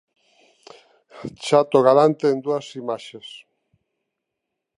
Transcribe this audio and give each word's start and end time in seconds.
Chato 1.45 1.77
Galante 1.87 2.25
en 2.33 2.37
dúas 2.45 2.67
imaxes. 2.81 3.27